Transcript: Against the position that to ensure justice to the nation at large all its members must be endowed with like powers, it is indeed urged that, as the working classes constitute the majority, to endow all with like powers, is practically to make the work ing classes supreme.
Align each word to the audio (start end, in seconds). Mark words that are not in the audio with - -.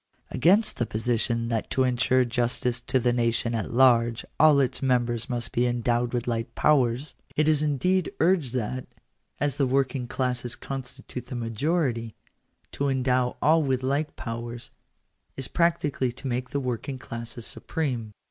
Against 0.31 0.77
the 0.77 0.87
position 0.87 1.49
that 1.49 1.69
to 1.69 1.83
ensure 1.83 2.25
justice 2.25 2.81
to 2.81 2.99
the 2.99 3.13
nation 3.13 3.53
at 3.53 3.71
large 3.71 4.25
all 4.39 4.59
its 4.59 4.81
members 4.81 5.29
must 5.29 5.51
be 5.51 5.67
endowed 5.67 6.11
with 6.11 6.25
like 6.27 6.55
powers, 6.55 7.13
it 7.35 7.47
is 7.47 7.61
indeed 7.61 8.11
urged 8.19 8.55
that, 8.55 8.87
as 9.39 9.57
the 9.57 9.67
working 9.67 10.07
classes 10.07 10.55
constitute 10.55 11.27
the 11.27 11.35
majority, 11.35 12.15
to 12.71 12.89
endow 12.89 13.37
all 13.43 13.61
with 13.61 13.83
like 13.83 14.15
powers, 14.15 14.71
is 15.37 15.47
practically 15.47 16.11
to 16.11 16.25
make 16.25 16.49
the 16.49 16.59
work 16.59 16.89
ing 16.89 16.97
classes 16.97 17.45
supreme. 17.45 18.11